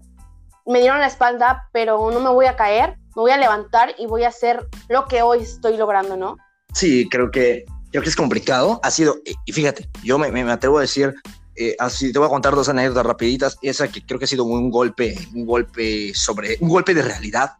[0.66, 4.06] me dieron la espalda, pero no me voy a caer, me voy a levantar y
[4.06, 6.36] voy a hacer lo que hoy estoy logrando, ¿no?
[6.72, 8.80] Sí, creo que, creo que es complicado.
[8.82, 11.14] Ha sido, y fíjate, yo me, me atrevo a decir
[11.58, 13.58] Eh, así te voy a contar dos anécdotas rapiditas.
[13.62, 17.52] Esa que creo que ha sido un golpe, un golpe sobre, un golpe de realidad,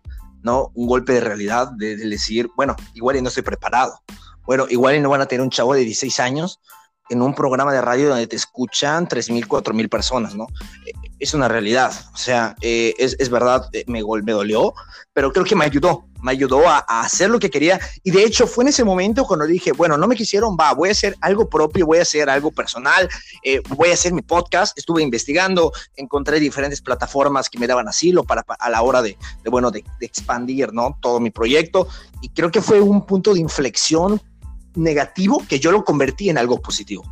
[0.42, 0.70] ¿no?
[0.74, 4.02] Un golpe de realidad de, decir, bueno, igual y no estoy preparado.
[4.44, 6.61] Bueno, igual y no van a tener un chavo de 16 años
[7.09, 10.47] en un programa de radio donde te escuchan 3.000, 4.000 personas, ¿no?
[10.87, 14.75] Eh, es una realidad, o sea, eh, es, es, verdad, eh, me, me dolió,
[15.14, 18.47] pero creo que me ayudó, me ayudó a, hacer lo que quería y de hecho
[18.47, 21.49] fue en ese momento cuando dije, bueno, no me quisieron, va, voy a hacer algo
[21.49, 23.09] propio, voy a hacer algo personal,
[23.71, 28.45] voy a hacer mi podcast, estuve investigando, encontré diferentes plataformas que me daban asilo para,
[28.47, 30.99] a la hora de, de bueno, de, de expandir, ¿no?
[31.01, 31.88] Todo mi proyecto
[32.21, 34.21] y creo que fue un punto de inflexión
[34.77, 37.03] negativo que yo lo convertí en algo positivo.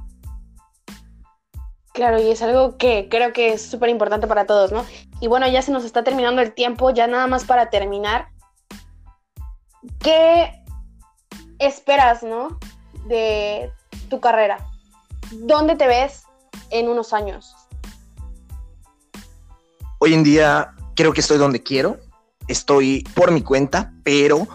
[1.92, 4.84] Claro, y es algo que creo que es súper importante para todos, ¿no?
[5.20, 8.28] Y bueno, ya se nos está terminando el tiempo, ya nada más para terminar.
[10.00, 10.50] ¿Qué
[11.58, 12.58] esperas, ¿no?
[13.06, 13.72] De
[14.08, 14.58] tu carrera.
[15.30, 16.24] ¿Dónde te ves
[16.70, 17.54] en unos años?
[19.98, 21.98] Hoy en día creo que estoy donde quiero.
[22.48, 24.46] Estoy por mi cuenta, pero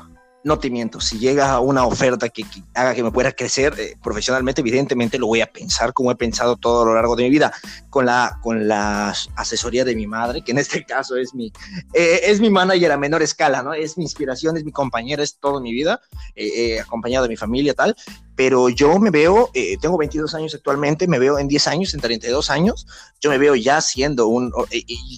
[0.44, 4.62] no te miento, si llega una oferta que, haga que me pueda crecer eh, profesionalmente,
[4.62, 7.52] evidentemente lo voy a pensar como he pensado todo a lo largo de mi vida,
[7.90, 11.52] con la, con la asesoría de mi madre, que en este caso es mi,
[11.94, 13.74] eh, es mi manager a menor escala, ¿no?
[13.74, 16.00] Es mi inspiración, es mi compañera, es toda mi vida,
[16.36, 17.96] eh, acompañado de mi familia, tal,
[18.36, 22.50] pero yo me veo, tengo 22 años actualmente, me veo en 10 años, en 32
[22.50, 22.88] años,
[23.20, 24.54] yo me veo ya siendo un,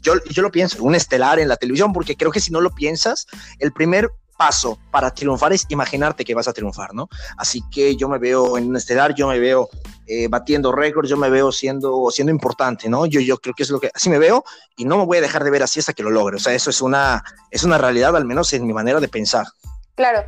[0.02, 2.72] yo, yo lo pienso, un estelar en la televisión, porque creo que si no lo
[2.72, 3.28] piensas,
[3.60, 4.10] el primer
[4.42, 7.08] paso para triunfar es imaginarte que vas a triunfar, ¿no?
[7.38, 9.70] Así que yo me veo en un estelar, yo me veo
[10.08, 13.06] eh, batiendo récords, yo me veo siendo, siendo importante, ¿no?
[13.06, 14.44] Yo, yo creo que es lo que así me veo
[14.76, 16.38] y no me voy a dejar de ver así hasta que lo logre.
[16.38, 19.46] O sea, eso es una, es una realidad, al menos en mi manera de pensar.
[19.94, 20.24] Claro.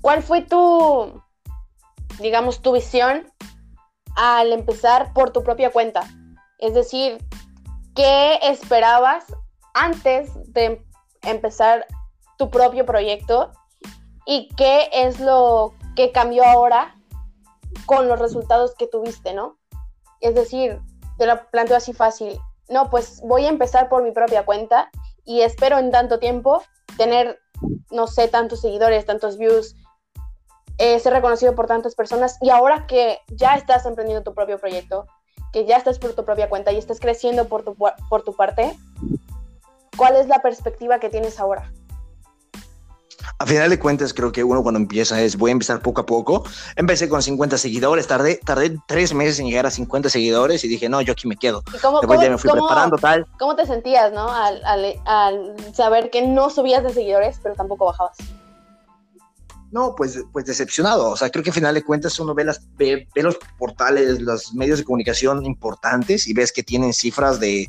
[0.00, 1.22] ¿Cuál fue tu,
[2.18, 3.30] digamos, tu visión
[4.16, 6.02] al empezar por tu propia cuenta?
[6.58, 7.24] Es decir,
[7.94, 9.26] ¿qué esperabas
[9.72, 10.84] antes de
[11.22, 11.86] empezar
[12.42, 13.52] tu propio proyecto
[14.26, 16.96] y qué es lo que cambió ahora
[17.86, 19.58] con los resultados que tuviste, ¿no?
[20.20, 20.80] Es decir,
[21.18, 22.36] te lo planteo así fácil.
[22.68, 24.90] No, pues voy a empezar por mi propia cuenta
[25.24, 26.64] y espero en tanto tiempo
[26.96, 27.38] tener,
[27.92, 29.76] no sé, tantos seguidores, tantos views,
[30.78, 35.06] eh, ser reconocido por tantas personas y ahora que ya estás emprendiendo tu propio proyecto,
[35.52, 38.76] que ya estás por tu propia cuenta y estás creciendo por tu, por tu parte,
[39.96, 41.70] ¿cuál es la perspectiva que tienes ahora?
[43.38, 46.06] A final de cuentas, creo que uno cuando empieza es, voy a empezar poco a
[46.06, 46.44] poco.
[46.76, 50.88] Empecé con 50 seguidores, tardé, tardé tres meses en llegar a 50 seguidores y dije,
[50.88, 51.62] no, yo aquí me quedo.
[51.80, 53.26] cómo, Después ya me fui preparando, tal.
[53.38, 54.30] ¿Cómo te sentías, no?
[54.30, 54.62] Al,
[55.04, 58.16] al, saber que no subías de seguidores, pero tampoco bajabas.
[59.70, 61.10] No, pues, pues decepcionado.
[61.10, 64.20] O sea, creo que a final de cuentas uno ve, las, ve, ve los portales,
[64.20, 67.68] los medios de comunicación importantes y ves que tienen cifras de,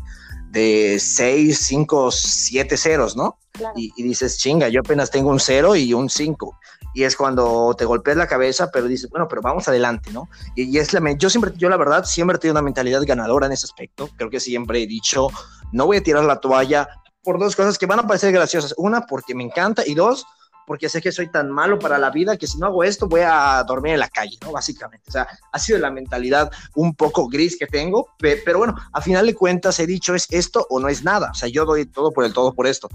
[0.54, 3.40] de 6, 5, 7 ceros, ¿no?
[3.76, 6.60] Y, dices, chinga, yo apenas tengo un 0 y un 5.
[6.94, 10.30] Y es cuando te golpeas la cabeza, pero dices, bueno, pero vamos adelante, ¿no?
[10.56, 13.54] Y, es la, yo siempre, yo la verdad, siempre he tenido una mentalidad ganadora en
[13.54, 14.10] ese aspecto.
[14.16, 15.30] Creo que siempre he dicho,
[15.72, 16.88] no voy a tirar la toalla
[17.24, 18.76] por dos cosas que van a parecer graciosas.
[18.78, 20.24] Una, porque me encanta, y dos,
[20.66, 23.22] porque sé que soy tan malo para la vida que si no hago esto voy
[23.24, 24.52] a dormir en la calle, ¿no?
[24.52, 25.06] Básicamente.
[25.10, 29.26] O sea, ha sido la mentalidad un poco gris que tengo, pero bueno, a final
[29.26, 31.32] de cuentas he dicho es esto o no es nada.
[31.32, 32.90] O sea, yo doy todo por el todo por esto.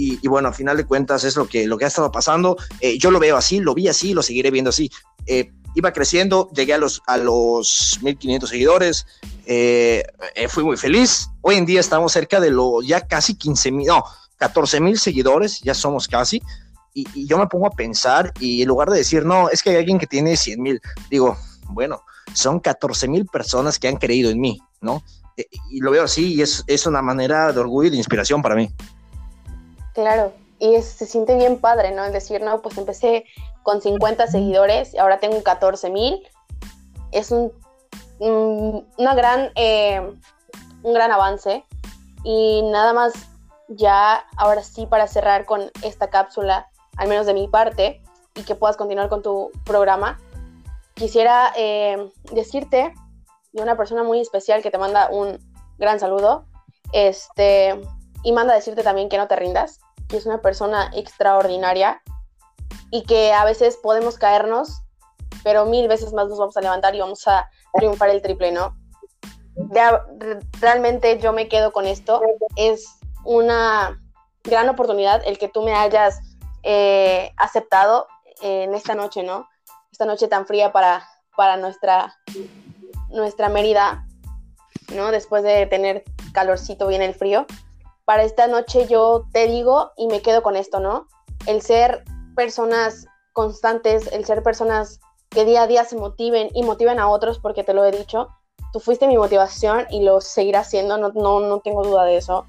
[0.00, 2.56] Y, bueno, a final de cuentas es lo que, lo que ha estado pasando.
[2.80, 4.92] Eh, yo lo veo así, lo vi así, lo seguiré viendo así.
[5.26, 9.06] Eh, iba creciendo, llegué a los, a los 1500 seguidores,
[9.44, 10.04] eh,
[10.48, 11.28] fui muy feliz.
[11.40, 14.04] Hoy en día estamos cerca de los ya casi 15 mil, no,
[14.36, 16.40] 14 mil seguidores, ya somos casi
[17.14, 19.76] y, yo me pongo a pensar y en lugar de decir, no, es que hay
[19.76, 20.80] alguien que tiene 100 mil,
[21.10, 21.36] digo,
[21.68, 22.02] bueno,
[22.34, 25.02] son 14 mil personas que han creído en mí, ¿no?
[25.36, 28.42] E, y lo veo así y es, es una manera de orgullo y de inspiración
[28.42, 28.70] para mí.
[29.94, 32.04] Claro, y se siente bien padre, ¿no?
[32.04, 33.24] El decir, no, pues empecé
[33.62, 36.26] con 50 seguidores y ahora tengo 14 mil.
[37.12, 37.52] Es un,
[38.18, 40.00] una gran, eh,
[40.82, 41.64] un gran avance.
[42.24, 43.12] Y nada más
[43.68, 48.02] ya, ahora sí, para cerrar con esta cápsula, al menos de mi parte,
[48.34, 50.20] y que puedas continuar con tu programa,
[50.94, 52.92] quisiera eh, decirte
[53.52, 55.38] de una persona muy especial que te manda un
[55.78, 56.46] gran saludo,
[56.92, 57.80] este,
[58.22, 62.02] y manda decirte también que no te rindas, que es una persona extraordinaria
[62.90, 64.82] y que a veces podemos caernos,
[65.44, 68.76] pero mil veces más nos vamos a levantar y vamos a triunfar el triple, ¿no?
[70.60, 72.20] realmente yo me quedo con esto.
[72.56, 74.00] Es una
[74.44, 76.20] gran oportunidad el que tú me hayas
[76.70, 78.06] eh, aceptado
[78.42, 79.48] en esta noche, ¿no?
[79.90, 82.14] Esta noche tan fría para, para nuestra,
[83.08, 84.06] nuestra Mérida.
[84.94, 85.10] ¿no?
[85.10, 87.46] Después de tener calorcito, viene el frío.
[88.04, 91.08] Para esta noche yo te digo y me quedo con esto, ¿no?
[91.46, 92.04] El ser
[92.36, 95.00] personas constantes, el ser personas
[95.30, 98.28] que día a día se motiven y motiven a otros, porque te lo he dicho,
[98.72, 102.46] tú fuiste mi motivación y lo seguirás siendo, no, no, no tengo duda de eso.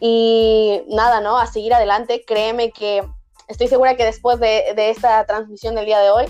[0.00, 1.38] Y nada, ¿no?
[1.38, 3.06] A seguir adelante, créeme que
[3.48, 6.26] estoy segura que después de, de esta transmisión del día de hoy,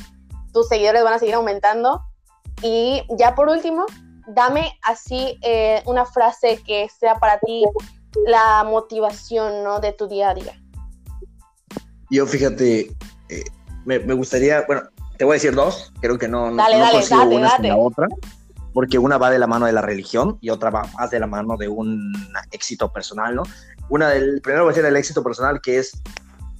[0.52, 2.02] tus seguidores van a seguir aumentando.
[2.62, 3.87] Y ya por último,
[4.28, 7.64] dame así eh, una frase que sea para ti
[8.26, 9.81] la motivación ¿no?
[9.81, 10.61] de tu día a día.
[12.11, 12.96] Yo fíjate,
[13.28, 13.44] eh,
[13.85, 14.83] me, me, gustaría, bueno,
[15.16, 17.76] te voy a decir dos, creo que no, dale, no, dale, dale, una sin la
[17.76, 18.09] otra,
[18.72, 21.26] porque una va de la mano de la religión y otra va más de la
[21.26, 22.12] mano de un
[22.50, 23.42] éxito personal, ¿no?
[23.90, 25.92] Una del, primero va a ser el éxito personal, que es,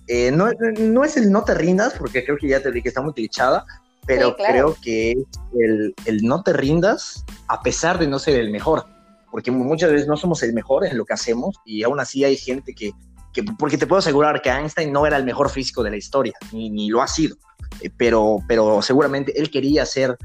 [0.09, 2.89] eh, no, no es el no te rindas, porque creo que ya te dije que
[2.89, 3.65] está muy clichada,
[4.07, 5.19] pero creo que es
[5.55, 8.87] el, el, no te rindas a pesar de no ser el mejor,
[9.31, 12.39] porque muchas veces no somos el mejor en lo que hacemos y aún así hay
[12.39, 12.93] gente que,
[13.35, 16.33] que porque te puedo asegurar que Einstein no era el mejor físico de la historia,
[16.53, 17.37] ni, ni lo ha sido,
[17.83, 20.17] eh, pero, pero seguramente él quería hacer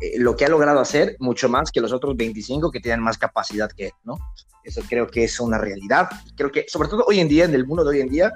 [0.00, 3.18] eh, lo que ha logrado hacer mucho más que los otros 25 que tienen más
[3.18, 4.16] capacidad que él, ¿no?
[4.62, 6.08] Eso creo que es una realidad.
[6.36, 8.32] Creo que, sobre todo hoy en día, en el mundo de hoy en día,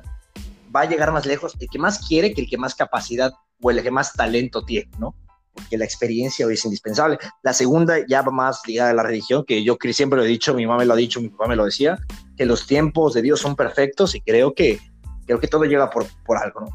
[0.74, 3.70] va a llegar más lejos el que más quiere que el que más capacidad o
[3.70, 5.14] el que más talento tiene, ¿no?
[5.52, 7.18] Porque la experiencia hoy es indispensable.
[7.42, 10.54] La segunda ya va más ligada a la religión, que yo siempre lo he dicho,
[10.54, 11.98] mi mamá me lo ha dicho, mi papá me lo decía,
[12.37, 14.78] que los tiempos de Dios son perfectos y creo que,
[15.26, 16.68] creo que todo llega por, por algo, ¿no?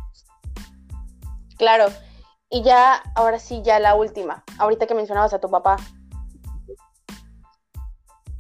[1.58, 1.86] Claro.
[2.50, 4.44] Y ya, ahora sí, ya la última.
[4.58, 5.78] Ahorita que mencionabas a tu papá.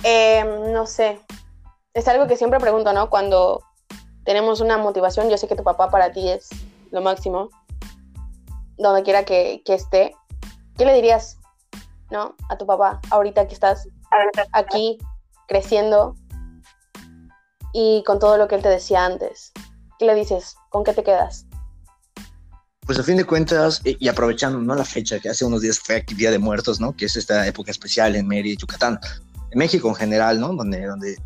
[0.03, 1.21] Eh, no sé.
[1.93, 3.09] Es algo que siempre pregunto, ¿no?
[3.09, 3.63] Cuando
[4.23, 6.49] tenemos una motivación, yo sé que tu papá para ti es
[6.91, 7.49] lo máximo
[8.77, 10.15] donde quiera que, que esté,
[10.77, 11.37] ¿qué le dirías,
[12.11, 13.87] no, a tu papá ahorita que estás
[14.51, 14.97] aquí
[15.47, 16.15] creciendo
[17.73, 19.51] y con todo lo que él te decía antes?
[19.99, 20.55] ¿Qué le dices?
[20.69, 21.45] ¿Con qué te quedas?
[22.85, 24.75] Pues a fin de cuentas, y aprovechando ¿no?
[24.75, 26.93] la fecha que hace unos días fue aquí Día de Muertos, ¿no?
[26.93, 28.99] Que es esta época especial en Mérida y Yucatán,
[29.51, 30.53] en México en general, ¿no?
[30.53, 31.17] Donde, donde,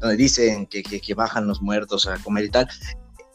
[0.00, 2.68] donde dicen que, que, que bajan los muertos a comer y tal.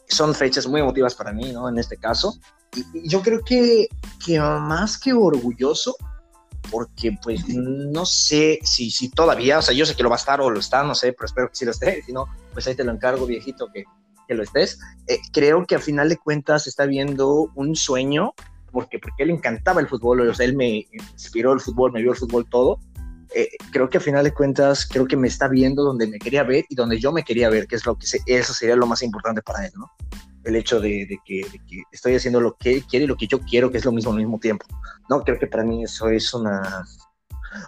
[0.08, 1.68] Son fechas muy emotivas para mí, ¿no?
[1.68, 2.38] En este caso
[3.04, 3.88] yo creo que,
[4.24, 5.96] que más que orgulloso,
[6.70, 10.18] porque pues no sé si, si todavía, o sea, yo sé que lo va a
[10.18, 12.66] estar o lo está, no sé, pero espero que sí lo esté, si no, pues
[12.66, 13.84] ahí te lo encargo, viejito, que,
[14.26, 14.78] que lo estés.
[15.06, 18.34] Eh, creo que a final de cuentas está viendo un sueño,
[18.72, 22.12] porque, porque él encantaba el fútbol, o sea, él me inspiró el fútbol, me vio
[22.12, 22.80] el fútbol todo.
[23.34, 26.44] Eh, creo que a final de cuentas, creo que me está viendo donde me quería
[26.44, 29.02] ver y donde yo me quería ver, que es lo que eso sería lo más
[29.02, 29.90] importante para él, ¿no?
[30.44, 31.42] el hecho de, que,
[31.90, 34.12] estoy haciendo lo que él quiere y lo que yo quiero, que es lo mismo
[34.12, 34.66] al mismo tiempo.
[35.08, 36.84] No, creo que para mí eso es una,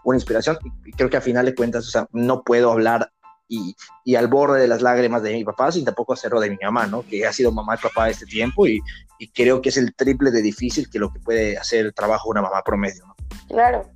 [0.04, 3.10] una inspiración y creo que a final de cuentas, o sea, no puedo hablar
[3.48, 3.74] y,
[4.04, 6.86] y, al borde de las lágrimas de mi papá sin tampoco hacerlo de mi mamá,
[6.86, 7.02] ¿no?
[7.02, 8.80] Que ha sido mamá y papá este tiempo y,
[9.18, 12.28] y creo que es el triple de difícil que lo que puede hacer el trabajo
[12.28, 13.14] de una mamá promedio, ¿no?
[13.48, 13.88] Claro,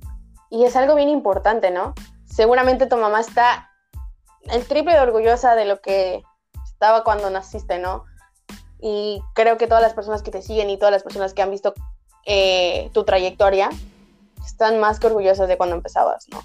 [0.51, 1.95] y es algo bien importante, ¿no?
[2.25, 3.71] Seguramente tu mamá está
[4.43, 6.23] el triple de orgullosa de lo que
[6.63, 8.05] estaba cuando naciste, ¿no?
[8.81, 11.51] y creo que todas las personas que te siguen y todas las personas que han
[11.51, 11.73] visto
[12.25, 13.69] eh, tu trayectoria
[14.43, 16.41] están más que orgullosas de cuando empezabas, ¿no?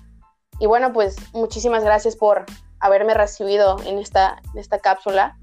[0.61, 2.45] Y bueno, pues muchísimas gracias por
[2.79, 5.39] haberme recibido en esta, esta cápsula.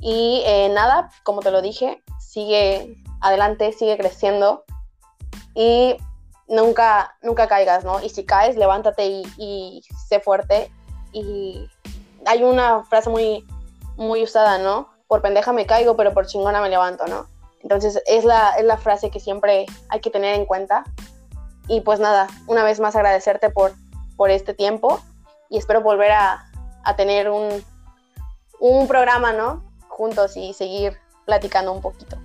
[0.00, 4.64] Y eh, nada, como te lo dije, sigue adelante, sigue creciendo
[5.54, 5.96] y
[6.48, 8.02] nunca, nunca caigas, ¿no?
[8.02, 10.70] Y si caes, levántate y, sé fuerte.
[11.12, 11.68] Y
[12.26, 13.46] hay una frase muy,
[13.96, 14.98] muy usada, ¿no?
[15.08, 17.26] por pendeja me caigo, pero por chingona me levanto, ¿no?
[17.62, 20.84] Entonces es la, es la frase que siempre hay que tener en cuenta.
[21.66, 23.72] Y pues nada, una vez más agradecerte por,
[24.16, 25.00] por este tiempo
[25.48, 26.46] y espero volver a,
[26.84, 27.64] a tener un,
[28.60, 29.64] un programa, ¿no?
[29.88, 32.16] Juntos y seguir platicando un poquito.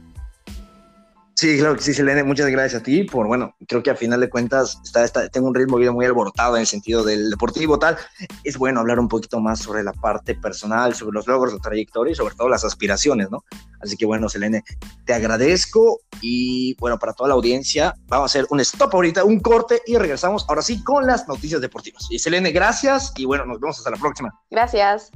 [1.43, 4.21] Sí, claro que sí, Selene, muchas gracias a ti por, bueno, creo que a final
[4.21, 7.97] de cuentas está, tengo un ritmo muy alborotado en el sentido del deportivo tal.
[8.45, 12.13] Es bueno hablar un poquito más sobre la parte personal, sobre los logros, la trayectoria
[12.13, 13.43] y sobre todo las aspiraciones, ¿no?
[13.81, 14.63] Así que bueno, Selene,
[15.03, 19.41] te agradezco y bueno, para toda la audiencia, vamos a hacer un stop ahorita, un
[19.41, 22.07] corte y regresamos ahora sí con las noticias deportivas.
[22.09, 24.33] Y Selene, gracias y bueno, nos vemos hasta la próxima.
[24.49, 25.11] Gracias.